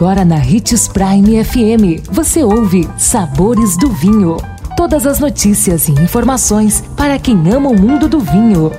[0.00, 4.38] Agora na Ritz Prime FM, você ouve Sabores do Vinho.
[4.74, 8.72] Todas as notícias e informações para quem ama o mundo do vinho.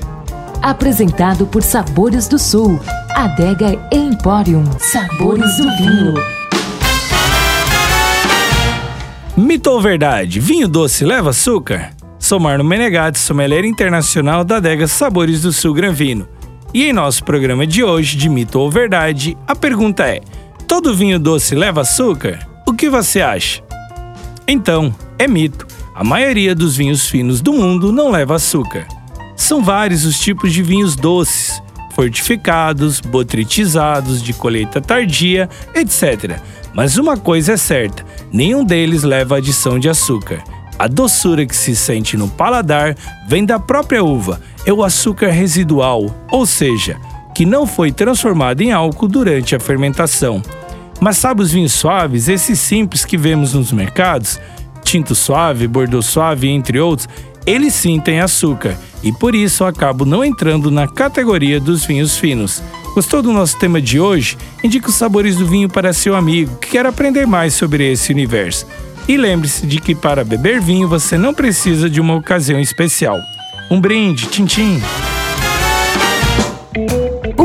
[0.63, 2.79] Apresentado por Sabores do Sul,
[3.11, 4.63] Adega Emporium.
[4.79, 6.13] Sabores do Vinho.
[9.37, 10.39] Mito ou verdade?
[10.39, 11.91] Vinho doce leva açúcar?
[12.17, 16.27] Sou Marno Menegatti, sommelier internacional da adega Sabores do Sul Gran Vino.
[16.73, 20.21] E em nosso programa de hoje, de Mito ou Verdade, a pergunta é:
[20.71, 22.47] todo vinho doce leva açúcar?
[22.65, 23.61] O que você acha?
[24.47, 25.67] Então, é mito.
[25.93, 28.87] A maioria dos vinhos finos do mundo não leva açúcar.
[29.35, 31.61] São vários os tipos de vinhos doces,
[31.93, 36.39] fortificados, botritizados, de colheita tardia, etc.
[36.73, 40.41] Mas uma coisa é certa: nenhum deles leva adição de açúcar.
[40.79, 42.95] A doçura que se sente no paladar
[43.27, 46.97] vem da própria uva, é o açúcar residual, ou seja,
[47.35, 50.41] que não foi transformado em álcool durante a fermentação.
[51.01, 54.39] Mas sabe os vinhos suaves, esses simples que vemos nos mercados?
[54.83, 57.09] Tinto suave, bordeaux suave, entre outros,
[57.43, 62.61] eles sim têm açúcar e por isso acabo não entrando na categoria dos vinhos finos.
[62.93, 64.37] Gostou do nosso tema de hoje?
[64.63, 68.67] Indique os sabores do vinho para seu amigo que quer aprender mais sobre esse universo.
[69.07, 73.17] E lembre-se de que para beber vinho você não precisa de uma ocasião especial.
[73.71, 74.81] Um brinde, tchim, tchim.